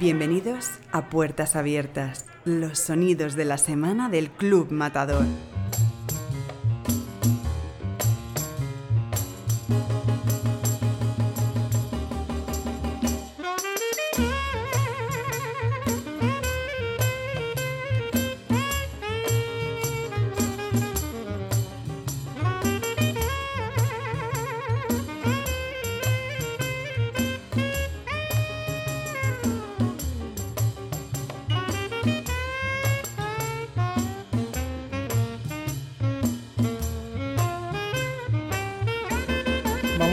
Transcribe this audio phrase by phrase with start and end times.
[0.00, 5.26] Bienvenidos a Puertas Abiertas, los sonidos de la semana del Club Matador.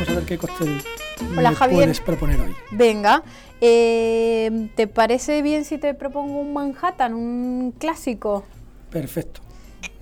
[0.08, 0.82] Vamos a ver qué cóctel
[1.38, 1.78] Hola, me Javier.
[1.80, 2.56] puedes proponer hoy.
[2.72, 3.24] Venga,
[3.60, 8.46] eh, ¿te parece bien si te propongo un Manhattan, un clásico?
[8.92, 9.42] Perfecto.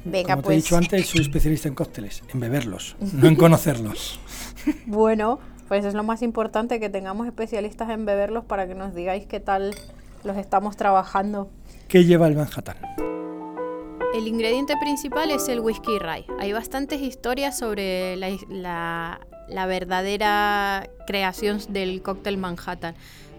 [0.04, 3.36] Venga, Como te pues he dicho antes, soy especialista en cócteles, en beberlos, no en
[3.36, 4.20] conocerlos.
[4.86, 9.26] bueno, pues es lo más importante que tengamos especialistas en beberlos para que nos digáis
[9.26, 9.74] qué tal
[10.24, 11.50] los estamos trabajando.
[11.88, 12.78] ¿Qué lleva el Manhattan?
[14.14, 16.26] El ingrediente principal es el whisky rye.
[16.40, 22.96] Hay bastantes historias sobre la, la- la verdadera creación del cóctel Manhattan.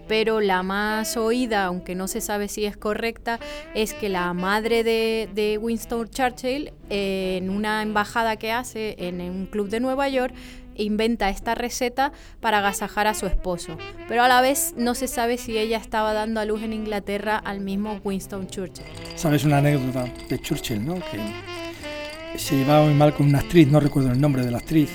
[0.07, 3.39] Pero la más oída, aunque no se sabe si es correcta,
[3.75, 9.47] es que la madre de, Winston Churchill, eh, en una embajada que hace en un
[9.47, 10.33] club de Nueva York,
[10.77, 13.77] inventa esta receta para agasajar a su esposo.
[14.07, 17.37] Pero a la vez no se sabe si ella estaba dando a luz en Inglaterra
[17.37, 18.85] al mismo Winston Churchill.
[19.15, 20.95] Sabes una anécdota de Churchill, ¿no?
[20.95, 24.91] Que se llevaba muy mal con una actriz, no recuerdo el nombre de la actriz,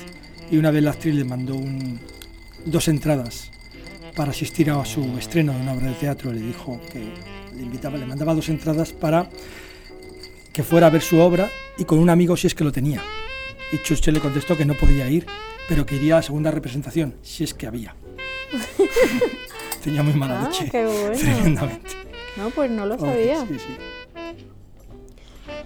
[0.51, 1.99] y una vez la actriz le mandó un-
[2.65, 3.51] dos entradas
[4.15, 6.31] para asistir a su estreno de una obra de teatro.
[6.31, 6.99] Le dijo que
[7.55, 9.29] le invitaba, le mandaba dos entradas para
[10.51, 13.01] que fuera a ver su obra y con un amigo si es que lo tenía.
[13.71, 15.25] Y Churchill le contestó que no podía ir,
[15.67, 17.95] pero que iría a la segunda representación, si es que había.
[19.83, 20.69] Tenía muy mala Ah, leche.
[20.69, 21.17] qué bueno.
[21.17, 21.91] Tremendamente.
[22.37, 23.41] No, pues no lo Oh, sabía.
[23.47, 23.75] Sí, sí.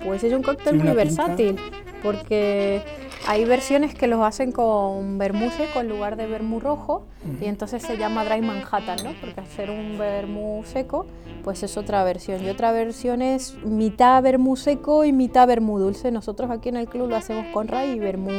[0.04, 0.94] Pues es un cóctel muy pinta.
[0.96, 1.56] versátil,
[2.02, 2.82] porque
[3.28, 7.06] hay versiones que los hacen con vermú seco en lugar de vermú rojo,
[7.42, 9.14] y entonces se llama Dry Manhattan, ¿no?
[9.20, 11.06] Porque hacer un vermú seco,
[11.44, 12.42] pues es otra versión.
[12.44, 16.10] Y otra versión es mitad vermú seco y mitad vermú dulce.
[16.10, 18.32] Nosotros aquí en el club lo hacemos con ray y vermú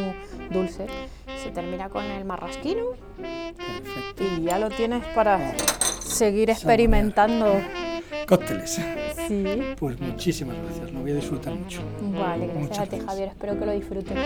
[0.51, 0.87] dulce.
[1.43, 2.85] Se termina con el marrasquino
[3.17, 4.25] Perfecto.
[4.25, 5.55] y ya lo tienes para
[6.01, 7.61] seguir experimentando.
[8.27, 8.81] Cócteles.
[9.29, 9.45] Sí.
[9.79, 11.83] Pues muchísimas gracias, lo voy a disfrutar mucho.
[12.01, 13.05] Vale, gracias Muchas a ti, gracias.
[13.11, 13.29] Javier.
[13.29, 14.19] Espero que lo disfrutes.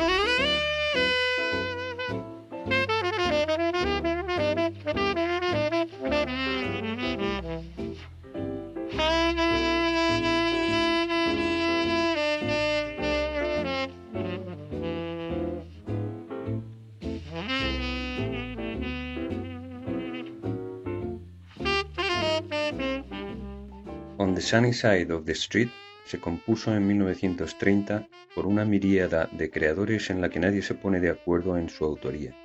[24.52, 25.70] Sunny Side of the Street
[26.04, 31.00] se compuso en 1930 por una miríada de creadores en la que nadie se pone
[31.00, 32.36] de acuerdo en su autoría.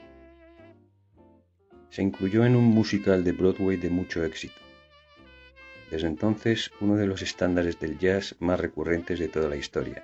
[1.90, 4.56] Se incluyó en un musical de Broadway de mucho éxito.
[5.92, 10.02] Desde entonces, uno de los estándares del jazz más recurrentes de toda la historia.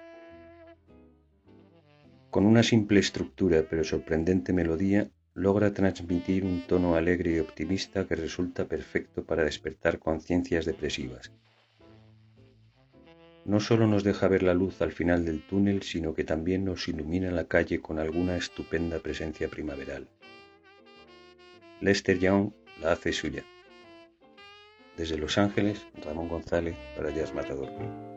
[2.31, 8.18] Con una simple estructura pero sorprendente melodía, logra transmitir un tono alegre y optimista que
[8.18, 11.31] resulta perfecto para despertar conciencias depresivas.
[13.46, 16.88] No solo nos deja ver la luz al final del túnel, sino que también nos
[16.88, 20.08] ilumina la calle con alguna estupenda presencia primaveral.
[21.81, 23.44] Lester Young la hace suya.
[24.96, 28.12] Desde Los Ángeles, Ramón González para Jazz Matador Club.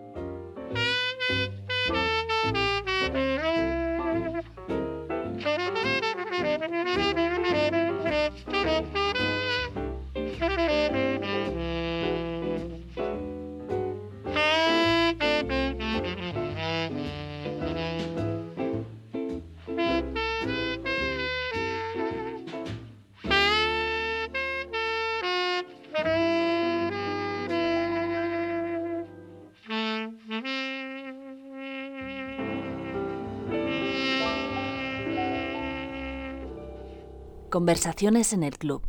[37.56, 38.82] Conversaciones en el club.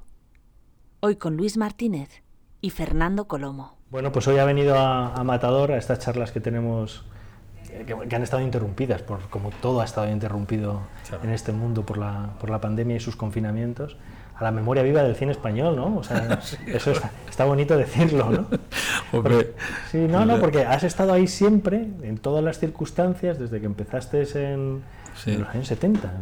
[1.00, 2.22] Hoy con Luis Martínez
[2.60, 3.78] y Fernando Colomo.
[3.90, 7.06] Bueno, pues hoy ha venido a, a Matador a estas charlas que tenemos,
[7.72, 10.82] eh, que, que han estado interrumpidas, por, como todo ha estado interrumpido
[11.24, 13.96] en este mundo por la, por la pandemia y sus confinamientos,
[14.36, 15.96] a la memoria viva del cine español, ¿no?
[15.96, 18.48] O sea, eso está, está bonito decirlo, ¿no?
[19.18, 19.54] Hombre,
[19.92, 24.24] Sí, no, no, porque has estado ahí siempre, en todas las circunstancias, desde que empezaste
[24.52, 24.84] en,
[25.26, 26.14] en los años 70.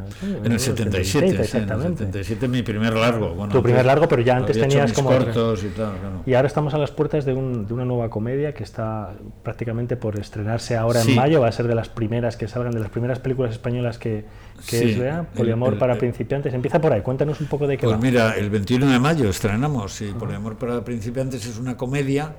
[0.43, 2.03] En, el 77, exactamente.
[2.03, 3.33] en el 77 mi primer largo.
[3.33, 5.09] Bueno, tu primer largo, pero ya antes tenías como...
[5.09, 5.93] cortos y tal.
[6.25, 9.13] Y ahora estamos a las puertas de, un, de, una nueva comedia que está
[9.43, 12.79] prácticamente por estrenarse ahora en mayo, va a ser de las primeras que salgan, de
[12.79, 14.25] las primeras películas españolas que,
[14.69, 15.27] que es, ¿verdad?
[15.35, 16.53] Poliamor para principiantes.
[16.53, 20.01] Empieza por ahí, cuéntanos un poco de qué Pues mira, el 21 de mayo estrenamos,
[20.01, 22.35] y Poliamor para principiantes es una comedia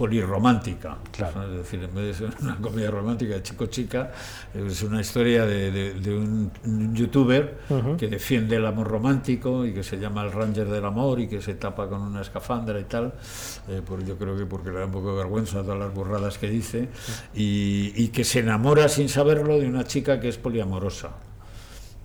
[0.00, 0.96] polirromántica.
[1.12, 4.10] Es decir, en vez de ser una comedia romántica de chico-chica,
[4.54, 7.58] es una historia de, un, youtuber
[7.98, 11.42] que defiende el amor romántico y que se llama el Ranger del Amor y que
[11.42, 13.12] se tapa con una escafandra y tal.
[13.68, 16.38] Eh, por, yo creo que porque le da un poco de vergüenza todas las burradas
[16.38, 16.88] que dice.
[17.34, 21.10] Y, y que se enamora sin saberlo de una chica que es poliamorosa.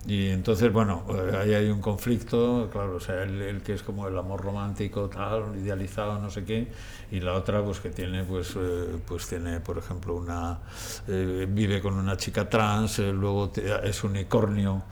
[0.08, 4.08] Y entonces, bueno, eh, ahí hay un conflicto, claro, o sea, el, que es como
[4.08, 6.68] el amor romántico, tal, idealizado, no sé qué,
[7.12, 10.60] y la otra, pues que tiene, pues, eh, pues tiene, por ejemplo, una,
[11.08, 13.52] eh, vive con una chica trans, luego
[13.84, 14.84] es unicornio,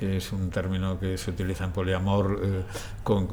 [0.00, 2.62] es un término que se utiliza en poliamor, eh,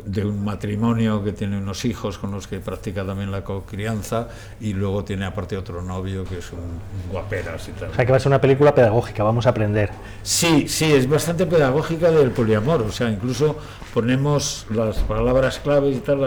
[0.05, 4.27] de un matrimonio que tiene unos hijos con los que practica también la crianza
[4.59, 6.79] y luego tiene aparte otro novio que es un,
[7.11, 7.89] guaperas y tal.
[7.91, 9.91] O sea que va a ser una película pedagógica, vamos a aprender.
[10.23, 13.57] Sí, sí, es bastante pedagógica del poliamor, o sea, incluso
[13.93, 16.21] ponemos las palabras claves y tal,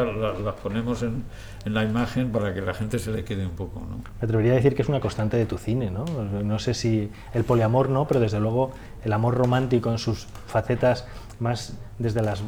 [0.45, 1.25] las ponemos en
[1.65, 3.81] en la imagen para que la gente se le quede un poco.
[3.81, 3.97] ¿no?
[3.99, 6.05] Me atrevería a decir que es una constante de tu cine, ¿no?
[6.05, 8.73] No sé si el poliamor no, pero desde luego
[9.05, 11.07] el amor romántico en sus facetas
[11.39, 12.43] más desde las,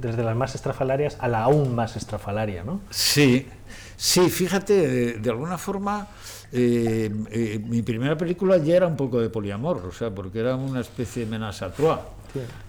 [0.00, 2.80] desde las más estrafalarias a la aún más estrafalaria, ¿no?
[2.90, 3.46] Sí,
[3.96, 6.08] sí, fíjate, de, alguna forma
[6.52, 10.56] eh, eh, mi primera película ya era un poco de poliamor, o sea, porque era
[10.56, 11.98] una especie de menace à trois.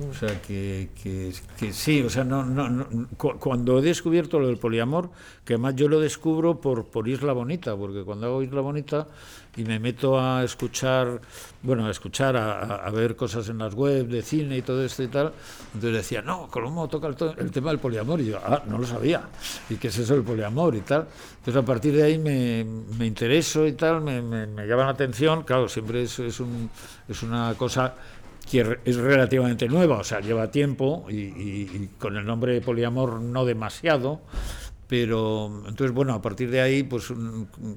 [0.10, 2.88] O sea, que, que, sí, o sea, no, no,
[3.18, 5.10] cuando he descubierto lo del poliamor,
[5.46, 9.08] que además yo lo descubro por, por Isla Bonita, porque cuando hago Isla Bonita
[9.56, 11.22] y me meto a escuchar,
[11.62, 15.08] bueno, a escuchar, a, ver cosas en las webs de cine y todo esto y
[15.08, 15.34] tal,
[15.74, 18.22] entonces decía, no, ¿cómo toca el, tema del poliamor?
[18.22, 19.24] Y yo, ah, no lo sabía,
[19.70, 21.08] ¿y qué es eso del poliamor y tal?
[21.38, 22.66] Entonces a partir de ahí me,
[22.98, 26.70] me intereso y tal, me, me, llama la atención, claro, siempre es, es, un,
[27.08, 27.94] es una cosa
[28.50, 33.46] que es relativamente nueva, o sea, lleva tiempo y, con el nombre de poliamor no
[33.46, 34.22] demasiado,
[34.88, 37.14] pero entonces, bueno, a partir de ahí, pues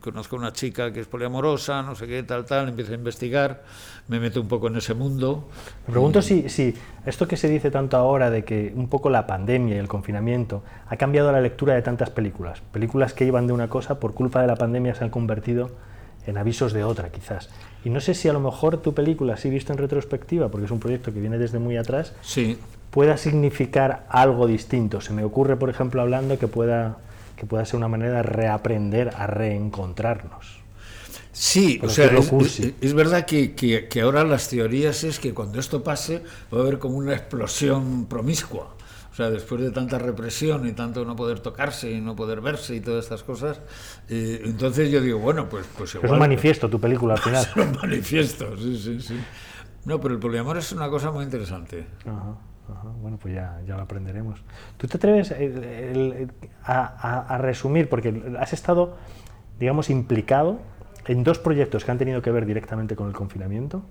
[0.01, 3.63] conozco a una chica que es poliamorosa, no sé qué, tal, tal, empiezo a investigar,
[4.09, 5.49] me meto un poco en ese mundo.
[5.87, 6.75] Me pregunto si, si
[7.07, 10.65] esto que se dice tanto ahora de que un poco la pandemia y el confinamiento
[10.89, 14.41] ha cambiado la lectura de tantas películas, películas que iban de una cosa, por culpa
[14.41, 15.71] de la pandemia se han convertido
[16.27, 17.51] en avisos de otra, quizás.
[17.85, 20.71] Y no sé si a lo mejor tu película, si visto en retrospectiva, porque es
[20.71, 22.59] un proyecto que viene desde muy atrás, sí.
[22.91, 25.01] pueda significar algo distinto.
[25.01, 26.97] Se me ocurre, por ejemplo, hablando que pueda,
[27.37, 30.65] que pueda ser una manera de reaprender a reencontrarnos.
[31.33, 32.13] Sí, o sea,
[32.81, 36.23] es, verdad que, que, que, ahora las teorías es que cuando esto pase
[36.53, 38.73] va a haber como una explosión promiscua.
[39.15, 42.75] O sea, después de tanta represión y tanto no poder tocarse y no poder verse
[42.75, 43.61] y todas estas cosas,
[44.09, 47.45] eh, entonces yo digo, bueno, pues, pues Es un manifiesto tu película al final.
[47.45, 49.21] Es un manifiesto, sí, sí, sí.
[49.85, 51.87] No, pero el poliamor es una cosa muy interesante.
[52.05, 52.39] Ajá.
[52.69, 54.43] Ajá, bueno, pues ya, ya lo aprenderemos.
[54.79, 55.33] ¿Tú te atreves
[56.65, 58.97] a, a, resumir, porque has estado,
[59.61, 60.59] digamos, implicado
[61.07, 63.85] en dos proyectos que han tenido que ver directamente con el confinamiento,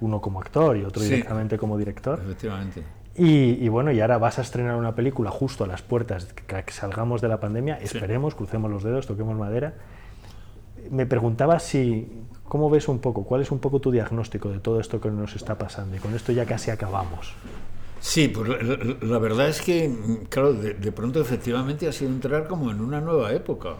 [0.00, 2.20] uno como actor y otro directamente como director.
[2.22, 2.82] Efectivamente.
[3.18, 6.72] Y, bueno, y ahora vas a estrenar una película justo a las puertas que, que
[6.72, 7.78] salgamos de la pandemia.
[7.78, 9.74] Esperemos, crucemos los dedos, toquemos madera.
[10.90, 12.08] Me preguntaba si,
[12.44, 13.24] ¿cómo ves un poco?
[13.24, 15.96] ¿Cuál es un poco tu diagnóstico de todo esto que nos está pasando?
[15.96, 17.32] Y con esto ya casi acabamos.
[18.00, 18.48] Sí, pues
[19.02, 19.90] la, verdad es que,
[20.28, 23.76] claro, de, de, pronto efectivamente ha sido entrar como en una nueva época.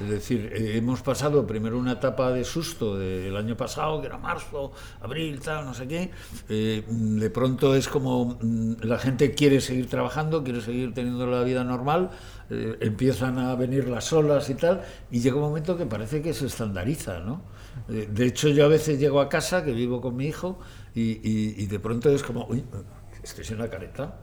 [0.00, 4.18] Es decir, eh, hemos pasado primero una etapa de susto del año pasado, que era
[4.18, 6.10] marzo, abril, tal, no sé qué.
[6.48, 11.42] Eh, de pronto es como mm, la gente quiere seguir trabajando, quiere seguir teniendo la
[11.44, 12.10] vida normal,
[12.50, 14.82] eh, empiezan a venir las olas y tal,
[15.12, 17.42] y llega un momento que parece que se estandariza, ¿no?
[17.88, 20.60] de hecho, yo a veces llego a casa, que vivo con mi hijo,
[20.94, 22.62] y, de pronto es como, uy,
[23.20, 24.14] estoy sin la careta,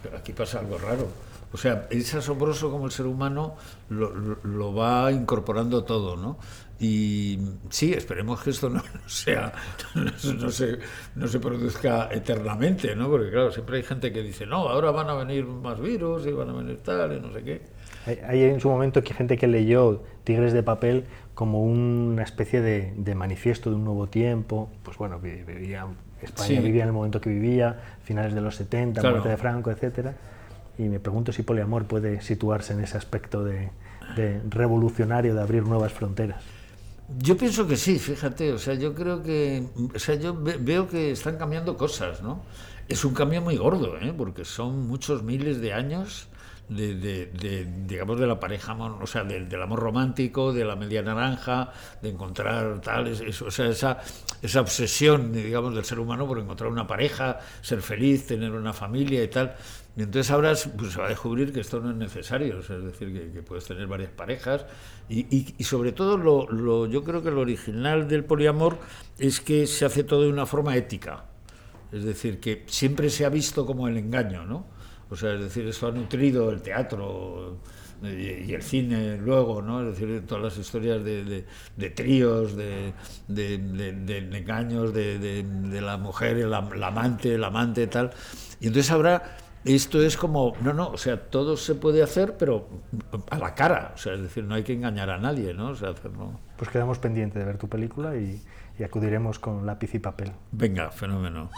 [0.00, 1.08] pero aquí pasa algo raro
[1.52, 3.56] o sea, es asombroso como el ser humano
[3.88, 6.38] lo, va incorporando todo, ¿no?
[6.78, 7.38] Y
[7.68, 9.52] sí, esperemos que esto no, sea,
[9.94, 10.78] no, se,
[11.16, 13.08] no se produzca eternamente, ¿no?
[13.10, 16.32] Porque claro, siempre hay gente que dice, no, ahora van a venir más virus y
[16.32, 17.62] van a venir tal y no sé qué.
[18.26, 21.04] Hay, en su momento que gente que leyó Tigres de Papel
[21.34, 25.86] como una especie de, manifiesto de un nuevo tiempo, pues bueno, vivía,
[26.22, 30.14] España vivía en el momento que vivía, finales de los 70, muerte de Franco, etcétera
[30.80, 33.70] y me pregunto si poliamor puede situarse en ese aspecto de,
[34.48, 36.42] revolucionario de abrir nuevas fronteras.
[37.18, 41.10] Yo pienso que sí, fíjate, o sea, yo creo que, o sea, yo veo que
[41.10, 42.40] están cambiando cosas, ¿no?
[42.88, 44.14] Es un cambio muy gordo, ¿eh?
[44.16, 46.28] Porque son muchos miles de años
[46.70, 51.72] de, de, digamos, de la pareja, o sea, del, amor romántico, de la media naranja,
[52.00, 53.98] de encontrar tal, o sea, esa,
[54.40, 59.22] esa obsesión, digamos, del ser humano por encontrar una pareja, ser feliz, tener una familia
[59.22, 59.56] y tal.
[59.96, 63.32] Y entonces ahora pues, se va a descubrir que esto no es necesario, es decir,
[63.32, 64.64] que, puedes tener varias parejas
[65.08, 68.78] y, y, sobre todo lo, lo, yo creo que lo original del poliamor
[69.18, 71.24] es que se hace todo de una forma ética,
[71.90, 74.79] es decir, que siempre se ha visto como el engaño, ¿no?
[75.10, 77.58] O sea, es decir, esto ha nutrido el teatro
[78.02, 79.82] y, el cine luego, ¿no?
[79.82, 81.44] Es decir, todas las historias de,
[81.76, 82.92] de, tríos, de,
[83.28, 88.10] de, engaños de, la mujer, el, la amante, el amante, tal.
[88.60, 92.68] Y entonces ahora esto es como, no, no, o sea, todo se puede hacer, pero
[93.30, 95.70] a la cara, o sea, es decir, no hay que engañar a nadie, ¿no?
[95.70, 96.40] O sea, hacerlo...
[96.56, 98.42] Pues quedamos pendientes de ver tu película y,
[98.78, 100.32] y acudiremos con lápiz y papel.
[100.52, 101.50] Venga, fenómeno.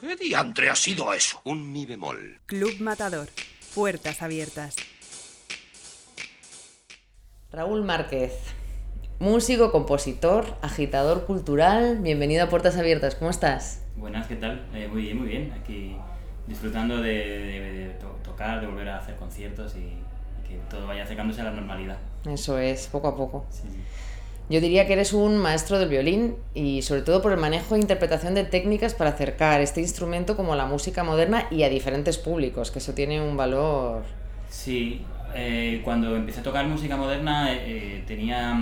[0.00, 1.40] ¿Qué diantre ha sido eso?
[1.42, 2.38] Un mi bemol.
[2.46, 3.28] Club Matador.
[3.74, 4.76] Puertas abiertas.
[7.50, 8.32] Raúl Márquez,
[9.18, 11.98] músico, compositor, agitador cultural.
[12.00, 13.82] Bienvenido a Puertas Abiertas, ¿cómo estás?
[13.96, 14.68] Buenas, ¿qué tal?
[14.72, 15.52] Eh, muy bien, muy bien.
[15.52, 15.96] Aquí
[16.46, 19.96] disfrutando de, tocar, de volver a hacer conciertos y,
[20.48, 21.98] que todo vaya acercándose a la normalidad.
[22.24, 23.46] Eso es, poco a poco.
[24.50, 27.80] Yo diría que eres un maestro del violín y sobre todo por el manejo e
[27.80, 32.70] interpretación de técnicas para acercar este instrumento como la música moderna y a diferentes públicos,
[32.70, 34.04] que eso tiene un valor...
[34.48, 35.02] Sí,
[35.34, 38.58] eh, cuando empecé a tocar música moderna eh, tenía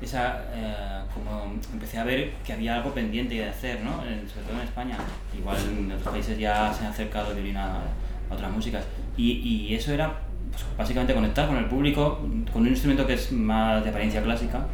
[0.00, 3.96] esa, eh, como empecé a ver que había algo pendiente de hacer, ¿no?
[3.96, 4.96] sobre todo en España.
[5.36, 7.82] Igual en otros países ya se han acercado de a,
[8.30, 8.84] a otras músicas.
[9.16, 12.20] Y, y eso era pues, básicamente conectar con el público
[12.52, 14.66] con un instrumento que es más de apariencia clásica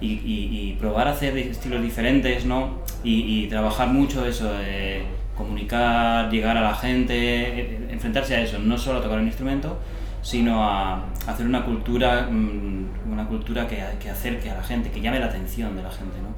[0.00, 2.80] y, y, probar a hacer estilos diferentes, ¿no?
[3.02, 5.02] Y, trabajar mucho eso, de
[5.36, 9.78] comunicar, llegar a la gente, enfrentarse a eso, no solo a tocar un instrumento,
[10.22, 15.00] sino a, hacer una cultura, mm, una cultura que, que, acerque a la gente, que
[15.00, 16.33] llame la atención de la gente, ¿no?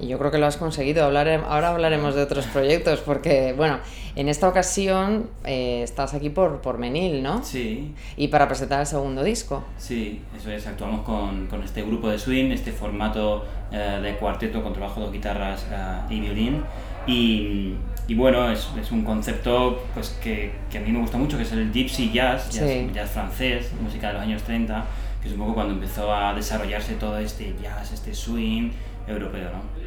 [0.00, 1.04] Y yo creo que lo has conseguido.
[1.04, 3.78] ahora hablaremos de otros proyectos, porque, bueno,
[4.16, 7.44] en esta ocasión eh, estás aquí por, por Menil, ¿no?
[7.44, 7.92] Sí.
[8.16, 9.64] Y para presentar el segundo disco.
[9.78, 10.66] Sí, eso es.
[10.66, 15.12] Actuamos con, con este grupo de swing, este formato eh, de cuarteto con trabajo de
[15.12, 16.62] guitarras eh, y violín.
[17.06, 17.74] Y,
[18.08, 21.44] y bueno, es, es, un concepto pues, que, que, a mí me gusta mucho, que
[21.44, 24.84] es el gypsy jazz, jazz, francés, música de los años 30,
[25.22, 28.70] que es un poco cuando empezó a desarrollarse todo este jazz, este swing
[29.06, 29.80] europeo, ¿no?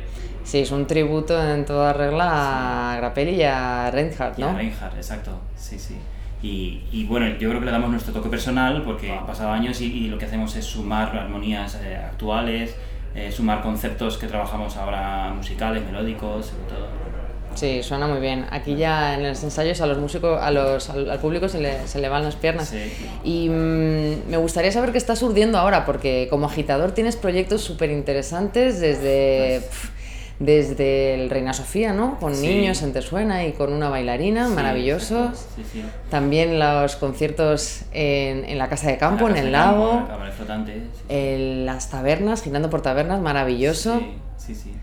[0.43, 4.49] Sí, es un tributo en toda regla a Grappelli y a Reinhardt, ¿no?
[4.49, 5.95] a Reinhardt, exacto, sí, sí.
[6.41, 9.79] Y, y, bueno, yo creo que le damos nuestro toque personal porque han pasado años
[9.79, 12.75] y, y lo que hacemos es sumar armonías eh, actuales,
[13.15, 16.87] eh, sumar conceptos que trabajamos ahora musicales, melódicos, sobre todo.
[17.55, 18.45] Sí, suena muy bien.
[18.51, 21.99] Aquí ya en los ensayos a los músicos, a los, al, público se le, se
[21.99, 22.69] le, van las piernas.
[22.69, 22.91] Sí.
[23.23, 27.91] Y mmm, me gustaría saber qué estás urdiendo ahora, porque como agitador tienes proyectos súper
[27.91, 29.61] interesantes desde...
[29.61, 30.03] Pues, pff,
[30.39, 32.19] desde el Reina Sofía, ¿no?
[32.19, 35.47] Con niños en Tesuena y con una bailarina, maravillosos.
[36.09, 40.07] También los conciertos en, en, la Casa de Campo, en el lago.
[41.09, 44.01] en las tabernas, girando por tabernas, maravilloso.
[44.37, 44.73] Sí, sí,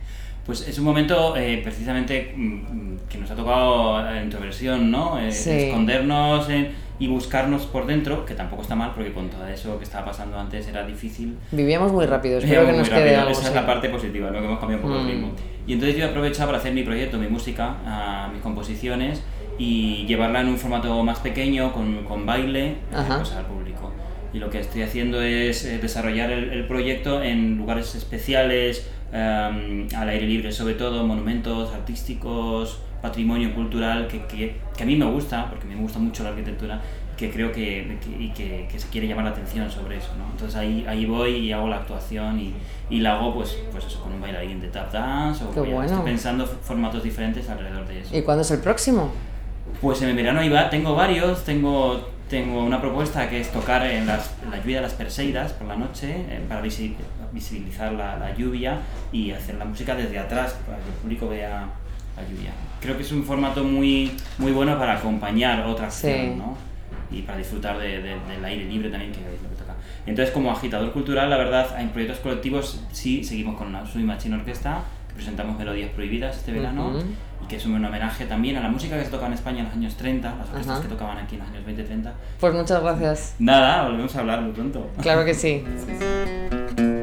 [0.50, 5.16] Pues es un momento eh, precisamente mm, mm, que nos ha tocado la introversión, ¿no?
[5.16, 9.78] Eh, escondernos en y buscarnos por dentro, que tampoco está mal porque con todo eso
[9.78, 11.38] que estaba pasando antes era difícil.
[11.52, 13.30] Vivíamos muy rápido, espero que nos quede algo.
[13.30, 14.40] Esa es la parte positiva, ¿no?
[14.40, 15.10] que hemos cambiado un poco el mm.
[15.12, 15.30] ritmo.
[15.68, 19.22] Y entonces yo he aprovechado para hacer mi proyecto, mi música, uh, mis composiciones
[19.56, 23.92] y llevarla en un formato más pequeño, con, con baile, pues, al público.
[24.32, 29.86] Y lo que estoy haciendo es eh, desarrollar el, el, proyecto en lugares especiales, um,
[29.96, 35.06] al aire libre sobre todo, monumentos artísticos, patrimonio cultural que, que, que, a mí me
[35.06, 36.80] gusta, porque me gusta mucho la arquitectura,
[37.16, 40.08] que creo que, y que, que, se quiere llamar la atención sobre eso.
[40.16, 40.24] ¿no?
[40.30, 42.54] Entonces ahí, ahí voy y hago la actuación y,
[42.88, 45.82] y la hago pues, pues eso, con un bailarín de tap dance o bueno.
[45.82, 48.16] estoy pensando formatos diferentes alrededor de eso.
[48.16, 49.12] ¿Y cuándo es el próximo?
[49.80, 54.06] Pues en el verano iba, tengo varios, tengo, tengo una propuesta que es tocar en,
[54.06, 56.62] las, en la lluvia de las Perseidas por la noche eh, para
[57.32, 58.78] visibilizar la, la lluvia
[59.12, 61.66] y hacer la música desde atrás para que el público vea
[62.16, 66.34] la lluvia creo que es un formato muy, muy bueno para acompañar otra acción, sí.
[66.36, 66.56] ¿no?
[67.10, 69.74] Y para disfrutar de, de, del aire libre también, que es lo que toca.
[70.06, 74.36] Entonces, como agitador cultural, la verdad, en proyectos colectivos sí seguimos con una Sui Machine
[74.36, 77.04] Orquesta, que presentamos Melodías Prohibidas este verano Ujú.
[77.44, 79.64] y que es un homenaje también a la música que se tocaba en España en
[79.66, 80.82] los años 30, las orquestas Ajá.
[80.82, 82.12] que tocaban aquí en los años 20-30.
[82.38, 83.34] Pues muchas gracias.
[83.40, 84.88] Nada, volvemos a hablar muy pronto.
[85.02, 85.64] Claro que sí.
[86.76, 86.99] Todos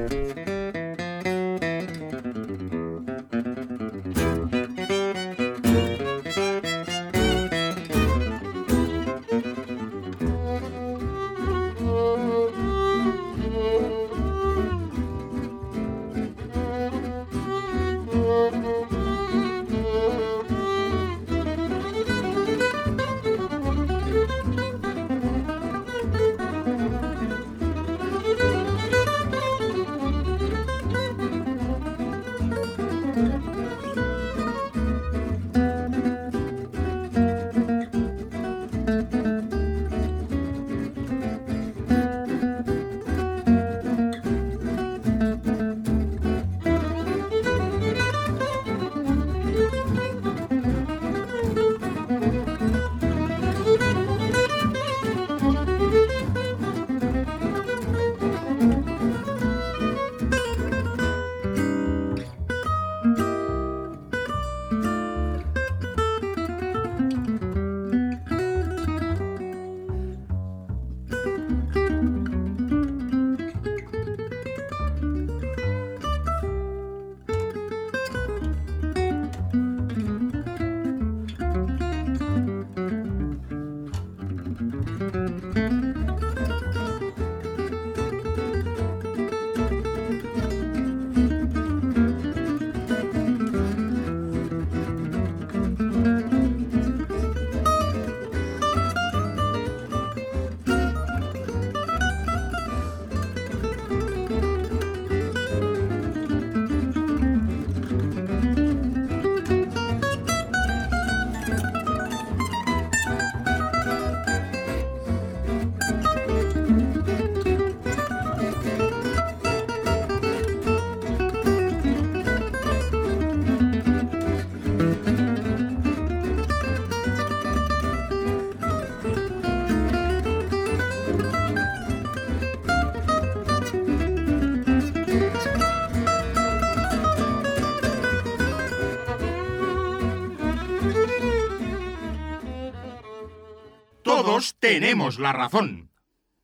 [144.74, 145.92] tenemos la razón.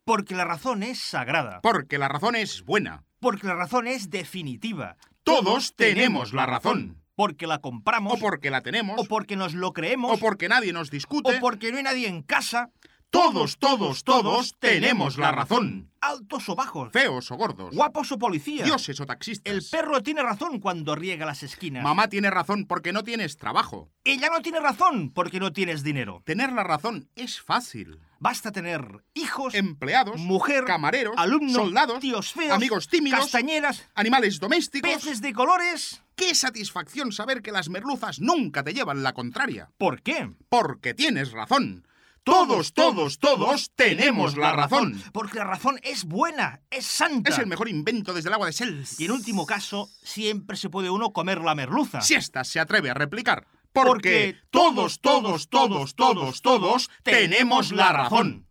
[0.05, 1.61] Porque la razón es sagrada.
[1.61, 3.03] Porque la razón es buena.
[3.19, 4.97] Porque la razón es definitiva.
[5.23, 7.01] Todos tenemos la razón.
[7.15, 8.13] Porque la compramos.
[8.13, 8.99] O porque la tenemos.
[8.99, 10.11] O porque nos lo creemos.
[10.11, 11.37] O porque nadie nos discute.
[11.37, 12.71] O porque no hay nadie en casa.
[13.13, 15.91] Todos, todos, todos tenemos la razón.
[16.01, 16.91] Altos o bajos.
[16.91, 17.75] Feos o gordos.
[17.75, 18.65] Guapos o policías.
[18.65, 19.53] Dioses o taxistas.
[19.53, 21.83] El perro tiene razón cuando riega las esquinas.
[21.83, 23.91] Mamá tiene razón porque no tienes trabajo.
[24.03, 26.23] Ella no tiene razón porque no tienes dinero.
[26.25, 27.99] Tener la razón es fácil.
[28.23, 34.89] Basta tener hijos, empleados, mujer, camareros, alumnos, soldados, tíos feos, amigos tímidos, castañeras, animales domésticos,
[34.89, 36.01] peces de colores.
[36.15, 39.71] Qué satisfacción saber que las merluzas nunca te llevan la contraria.
[39.77, 40.31] ¿Por qué?
[40.47, 41.85] Porque tienes razón.
[42.23, 45.03] Todos, todos, todos tenemos la razón.
[45.11, 47.29] Porque la razón es buena, es santa.
[47.29, 49.01] Es el mejor invento desde el agua de Sels.
[49.01, 51.99] Y en último caso, siempre se puede uno comer la merluza.
[51.99, 53.45] Si ésta se atreve a replicar.
[53.73, 58.47] Porque, Porque todos, todos, todos, todos, todos tenemos la razón.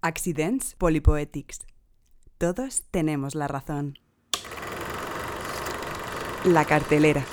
[0.00, 1.66] Accidents Polypoetics.
[2.38, 3.98] Todos tenemos la razón.
[6.44, 7.24] La cartelera.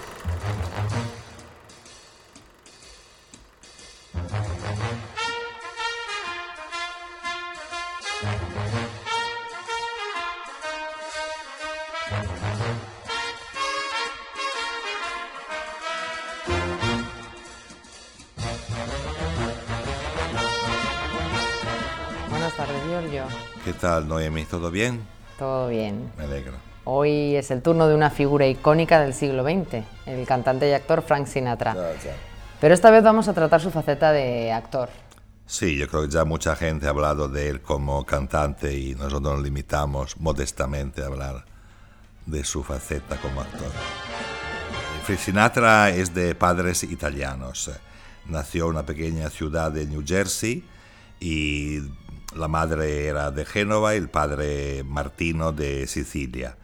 [23.64, 24.44] ¿Qué tal, Noemi?
[24.44, 25.02] ¿Todo bien?
[25.40, 26.12] Todo bien.
[26.18, 26.58] Me alegro.
[26.84, 31.02] Hoy es el turno de una figura icónica del siglo XX, el cantante y actor
[31.02, 31.74] Frank Sinatra.
[32.60, 34.90] Pero esta vez vamos a tratar su faceta de actor.
[35.46, 39.22] Sí, yo creo que ya mucha gente ha hablado de él como cantante y nosotros
[39.22, 41.46] nos limitamos modestamente a hablar
[42.26, 43.72] de su faceta como actor.
[45.06, 47.72] Frank Sinatra es de padres italianos.
[48.26, 50.66] Nació en una pequeña ciudad de New Jersey
[51.22, 51.80] y
[52.36, 56.58] la madre era de Génova y el padre Martino de Sicilia.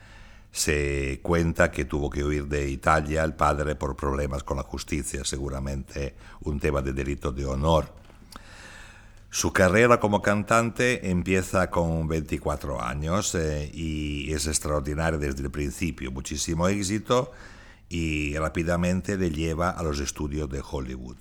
[0.52, 5.24] Se cuenta que tuvo que huir de Italia el padre por problemas con la justicia,
[5.24, 7.94] seguramente un tema de delito de honor.
[9.30, 16.12] Su carrera como cantante empieza con 24 años eh, y es extraordinaria desde el principio,
[16.12, 17.32] muchísimo éxito
[17.90, 21.18] y rápidamente le lleva a los estudios de Hollywood.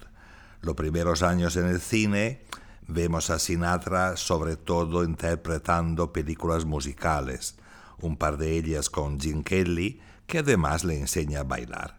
[0.63, 2.41] Los primeros años en el cine
[2.89, 7.57] vemos a Sinatra sobre todo interpretando películas musicales,
[8.01, 11.99] un par de ellas con Jim Kelly, que además le enseña a bailar.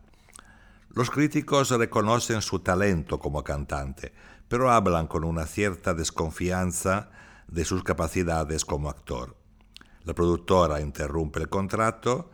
[0.90, 4.14] Los críticos reconocen su talento como cantante,
[4.48, 7.10] pero hablan con una cierta desconfianza
[7.48, 9.36] de sus capacidades como actor.
[10.04, 12.32] La productora interrumpe el contrato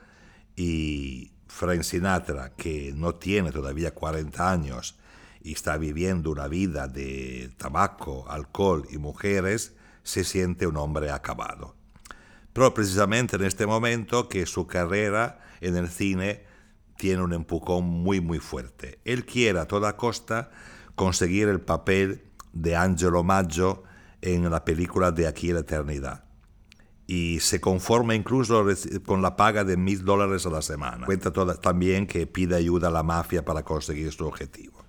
[0.55, 4.97] y Frank Sinatra, que no tiene todavía 40 años
[5.43, 11.75] y está viviendo una vida de tabaco, alcohol y mujeres, se siente un hombre acabado.
[12.53, 16.45] Pero precisamente en este momento que su carrera en el cine
[16.97, 18.99] tiene un empujón muy muy fuerte.
[19.03, 20.51] Él quiere a toda costa
[20.95, 23.84] conseguir el papel de Angelo Maggio
[24.21, 26.23] en la película de Aquí la Eternidad.
[27.06, 28.65] Y se conforma incluso
[29.06, 31.06] con la paga de mil dólares a la semana.
[31.06, 34.82] Cuenta también que pide ayuda a la mafia para conseguir su objetivo.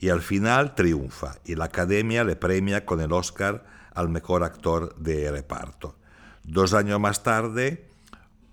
[0.00, 4.96] Y al final triunfa y la academia le premia con el Oscar al mejor actor
[4.96, 5.94] de reparto.
[6.42, 7.86] Dos años más tarde,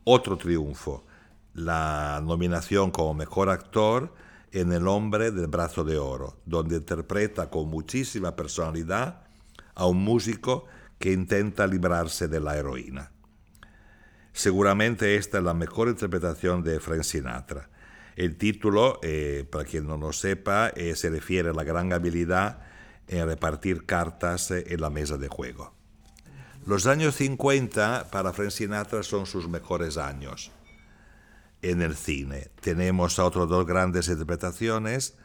[0.04, 1.06] otro triunfo,
[1.54, 4.14] la nominación como mejor actor
[4.52, 9.22] en El hombre del brazo de oro, donde interpreta con muchísima personalidad
[9.74, 10.66] a un músico
[11.00, 13.12] que intenta librarse de la heroína.
[14.34, 17.70] Seguramente esta es la mejor interpretación de Frank Sinatra.
[18.18, 22.62] El título, eh, para quien no lo sepa, eh, se refiere a la gran habilidad
[23.08, 25.72] en repartir cartas eh, en la mesa de juego.
[26.66, 30.52] Los años 50 para Frank Sinatra son sus mejores años
[31.62, 32.50] en el cine.
[32.60, 35.16] Tenemos a otras dos grandes interpretaciones,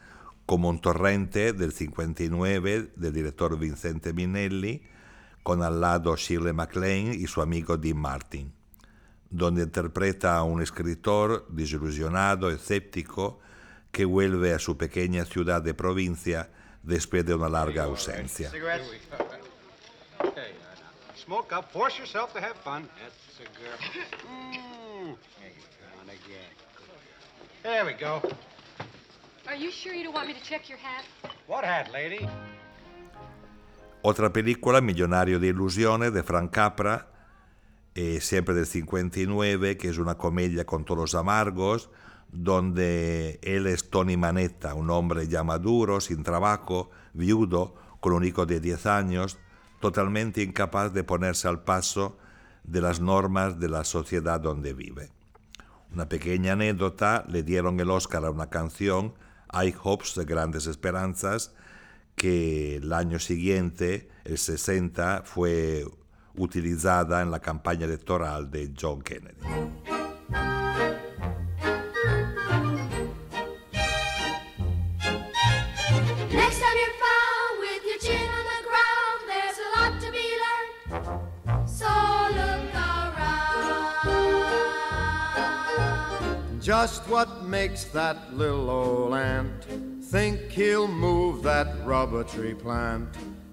[0.45, 4.83] como Un torrente del 59 del director Vincente Minelli,
[5.41, 8.53] con al lado Shirley MacLaine y su amigo Dean Martin,
[9.33, 13.39] donde interpreta a un escritor desilusionado, escéptico,
[13.91, 16.49] que vuelve a su pequeña ciudad de provincia
[16.83, 18.51] después de una larga ausencia.
[21.15, 22.87] Smoke up, force yourself to have fun.
[27.63, 28.21] There we go.
[29.47, 31.05] Are you sure you don't want me to check your hat?
[31.47, 32.27] What hat, lady?
[34.01, 37.07] Otra película, Millonario de Ilusiones, de Frank Capra,
[37.95, 41.89] eh, siempre del 59, que es una comedia con todos amargos,
[42.31, 48.45] donde él es Tony Manetta, un hombre ya maduro, sin trabajo, viudo, con un hijo
[48.45, 49.37] de 10 años,
[49.79, 52.17] totalmente incapaz de ponerse al paso
[52.63, 55.11] de las normas de la sociedad donde vive.
[55.93, 59.13] Una pequeña anécdota, le dieron el Oscar a una canción,
[59.53, 61.53] I Hopes de Grandes Esperanzas,
[62.15, 65.85] que el año siguiente, el 60, fue
[66.35, 69.37] utilizada en la campaña electoral de John Kennedy.
[86.63, 89.65] Just what makes that little old ant
[90.01, 93.09] think he'll move that rubber tree plant?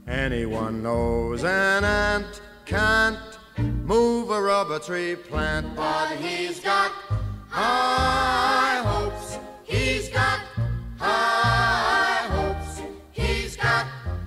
[0.06, 2.40] Anyone knows an ant
[2.70, 3.18] can't
[3.84, 6.92] move a rubber tree plant, but he's got
[7.48, 9.38] high hopes.
[9.64, 10.38] He's got
[10.96, 12.80] high hopes.
[13.10, 13.86] He's got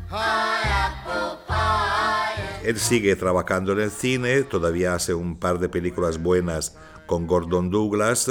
[0.10, 2.68] high apple pie.
[2.68, 6.76] Él sigue trabajando en el cine, todavía hace un par de películas buenas
[7.08, 8.30] con Gordon Douglas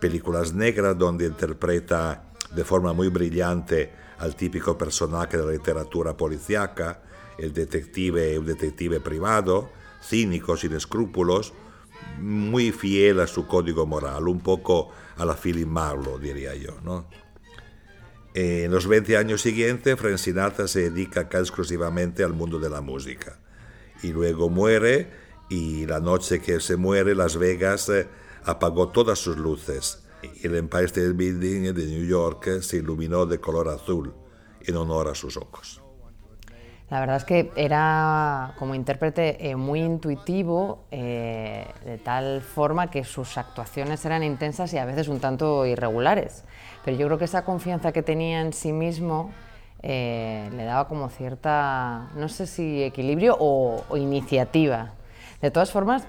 [0.00, 7.02] películas negras donde interpreta de forma muy brillante al típico personaje de la literatura policíaca,
[7.40, 9.70] el detective, un detective privado,
[10.02, 11.52] cínico, sin escrúpulos,
[12.18, 16.76] muy fiel a su código moral, un poco a la Philip Marlowe, diría yo.
[16.82, 17.06] ¿no?
[18.34, 23.38] En los 20 años siguientes, Frank se dedica casi exclusivamente al mundo de la música.
[24.02, 25.10] Y luego muere,
[25.48, 28.06] y la noche que se muere, Las Vegas eh,
[28.44, 33.40] apagó todas sus luces y el Empire State Building de New York se iluminó de
[33.40, 34.12] color azul
[34.60, 35.79] en honor a sus ojos.
[36.90, 43.04] La verdad es que era como intérprete eh, muy intuitivo, eh, de tal forma que
[43.04, 46.42] sus actuaciones eran intensas y a veces un tanto irregulares.
[46.84, 49.30] Pero yo creo que esa confianza que tenía en sí mismo
[49.82, 54.90] eh, le daba como cierta, no sé si equilibrio o, o iniciativa.
[55.40, 56.06] De todas formas,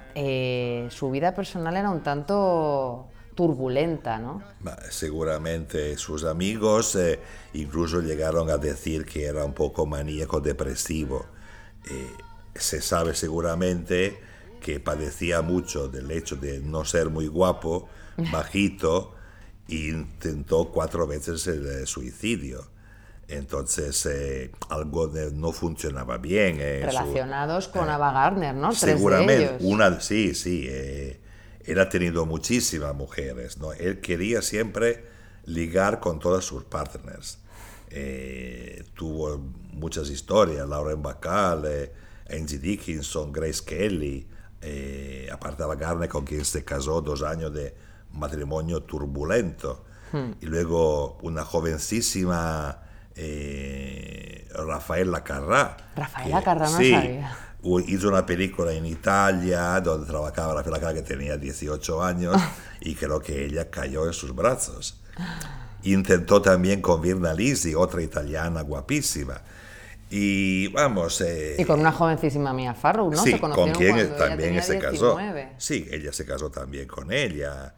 [0.89, 4.43] su vida personal era un tanto turbulenta, ¿no?
[4.89, 7.19] Seguramente sus amigos eh,
[7.53, 11.25] incluso llegaron a decir que era un poco maníaco depresivo.
[11.89, 12.07] Eh,
[12.55, 14.19] se sabe seguramente
[14.61, 17.87] que padecía mucho del hecho de no ser muy guapo,
[18.31, 19.15] bajito
[19.67, 22.69] intentó cuatro veces el suicidio.
[23.27, 26.57] Entonces, eh, algo de- no funcionaba bien.
[26.59, 28.69] eh, su- Relacionados con Ava Gardner, ¿no?
[28.69, 29.61] Tres de Seguramente, ellos.
[29.61, 30.67] una, sí, sí.
[31.65, 33.73] Él ha tenido muchísimas mujeres, ¿no?
[33.73, 35.05] Él quería siempre
[35.45, 37.39] ligar con todas sus partners.
[37.89, 39.37] Eh, tuvo
[39.73, 41.93] muchas historias, Lauren Bacall, eh,
[42.29, 44.27] Angie Dickinson, Grace Kelly,
[44.61, 47.75] eh, aparte de Garner con quien se casó dos años de
[48.13, 49.83] matrimonio turbulento.
[50.11, 50.31] Hmm.
[50.41, 52.83] Y luego una jovencísima
[53.15, 55.75] eh, Rafaela Carrà.
[55.95, 57.37] Rafaela Carrà no sí, sabía.
[57.87, 62.35] hizo una película en Italia donde trabajaba Rafaela Carrà que tenía 18 años
[62.81, 65.01] y creo que ella cayó en sus brazos.
[65.83, 69.41] Intentó también con Virna Lisi, otra italiana guapísima.
[70.13, 71.21] Y vamos...
[71.21, 73.23] eh, Y con una jovencísima Mia Farrow, ¿no?
[73.23, 75.17] Sí, se con quien ella también tenía se casó.
[75.17, 75.53] 19.
[75.57, 77.73] Sí, ella se casó también con ella.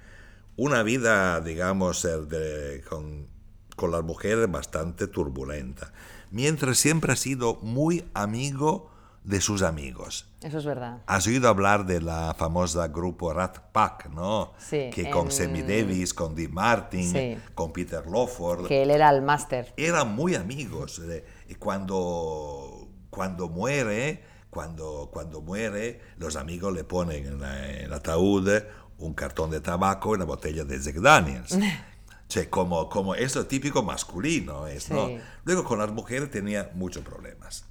[0.56, 3.28] Una vida, digamos, el de- con,
[3.76, 5.92] con las mujeres bastante turbulenta.
[6.32, 8.90] Mientras siempre ha sido muy amigo
[9.24, 10.28] de sus amigos.
[10.42, 11.02] Eso es verdad.
[11.06, 14.52] Has oído hablar de la famosa grupo Rat Pack, ¿no?
[14.58, 17.38] Sí, Que con en- Sammy Davis, con Dean Martin, Sí.
[17.56, 19.74] con Peter Lawford Que él era el máster.
[19.78, 21.00] eran muy amigos.
[21.00, 28.50] eh, Y cuando, cuando muere, cuando, cuando muere, los amigos le ponen en el ataúd
[28.98, 31.58] un cartón de tabaco y una botella de Jack Daniels.
[32.34, 35.08] Cioè, como, como eso típico masculino es, ¿no?
[35.08, 35.20] Sí.
[35.46, 37.66] Luego con las mujeres tenía muchos problemas.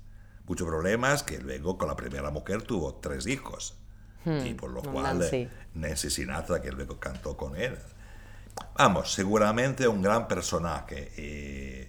[0.47, 3.77] Muchos problemas que luego con la primera mujer tuvo tres hijos.
[4.25, 5.37] Hmm, Y por lo con cual Nancy.
[5.37, 7.77] eh, Nancy Sinatra, que luego cantó con él.
[8.77, 11.11] Vamos, seguramente un gran personaje.
[11.17, 11.89] eh,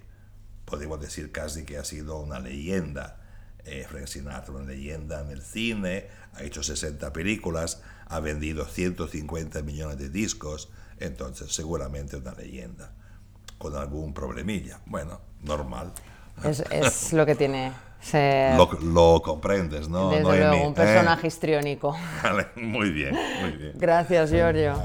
[0.65, 3.19] podemos decir casi que ha sido una leyenda.
[3.65, 9.61] Eh, Frank Sinatra, una leyenda en el cine, ha hecho 60 películas, ha vendido 150
[9.61, 10.69] millones de discos,
[11.03, 12.91] entonces seguramente una leyenda,
[13.57, 14.79] con algún problemilla.
[14.85, 15.93] Bueno, normal.
[16.43, 17.71] Es, es lo que tiene
[18.57, 20.09] Lo, lo comprendes, ¿no?
[20.09, 20.75] desde luego, un ¿Eh?
[20.75, 21.95] personaje histriónico.
[22.23, 23.73] Vale, muy bien, muy bien.
[23.75, 24.75] Gracias, Giorgio.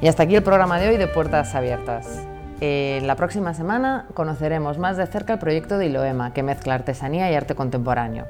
[0.00, 2.06] Y hasta aquí el programa de hoy de Puertas Abiertas.
[2.60, 7.30] Eh, la próxima semana conoceremos más de cerca el proyecto de Iloema, que mezcla artesanía
[7.32, 8.26] y arte contemporáneo.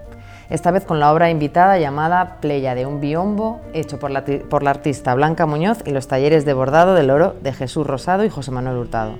[0.48, 4.62] Esta vez con la obra invitada llamada Pleya de un biombo, hecho por la, por
[4.62, 8.30] la artista Blanca Muñoz y los talleres de bordado del oro de Jesús Rosado y
[8.30, 9.18] José Manuel Hurtado.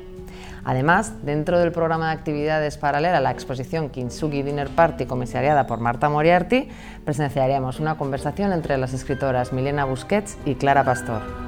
[0.64, 5.80] Además, dentro del programa de actividades paralela a la exposición Kintsugi Dinner Party comisariada por
[5.80, 6.70] Marta Moriarty,
[7.04, 11.47] presenciaremos una conversación entre las escritoras Milena Busquets y Clara Pastor.